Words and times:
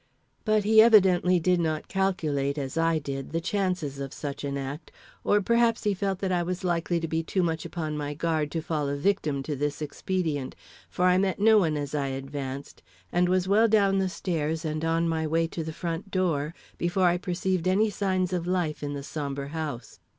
But 0.45 0.63
he 0.63 0.81
evidently 0.81 1.39
did 1.39 1.59
not 1.59 1.87
calculate, 1.87 2.57
as 2.57 2.75
I 2.75 2.97
did, 2.97 3.29
the 3.33 3.39
chances 3.39 3.99
of 3.99 4.15
such 4.15 4.43
an 4.43 4.57
act, 4.57 4.91
or 5.23 5.41
perhaps 5.43 5.83
he 5.83 5.93
felt 5.93 6.17
that 6.21 6.31
I 6.31 6.41
was 6.41 6.63
likely 6.63 6.99
to 6.99 7.07
be 7.07 7.21
too 7.21 7.43
much 7.43 7.65
upon 7.65 7.95
my 7.99 8.15
guard 8.15 8.49
to 8.53 8.63
fall 8.63 8.89
a 8.89 8.95
victim 8.95 9.43
to 9.43 9.55
this 9.55 9.79
expedient, 9.79 10.55
for 10.89 11.05
I 11.05 11.19
met 11.19 11.37
no 11.39 11.59
one 11.59 11.77
as 11.77 11.93
I 11.93 12.07
advanced, 12.07 12.81
and 13.11 13.29
was 13.29 13.47
well 13.47 13.67
down 13.67 13.99
the 13.99 14.09
stairs 14.09 14.65
and 14.65 14.83
on 14.83 15.07
my 15.07 15.27
way 15.27 15.45
to 15.49 15.63
the 15.63 15.71
front 15.71 16.09
door, 16.09 16.55
before 16.79 17.05
I 17.05 17.17
perceived 17.19 17.67
any 17.67 17.91
signs 17.91 18.33
of 18.33 18.47
life 18.47 18.81
in 18.81 18.93
the 18.93 19.03
sombre 19.03 19.49
house. 19.49 19.99